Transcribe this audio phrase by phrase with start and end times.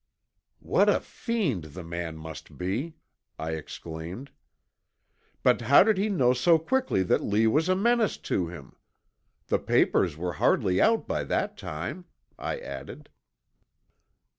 [0.61, 2.95] "What a fiend the man must be!"
[3.37, 4.31] I exclaimed.
[5.43, 8.75] "But how did he know so quickly that Lee was a menace to him.
[9.45, 12.05] The papers were hardly out by that time,"
[12.39, 13.09] I added.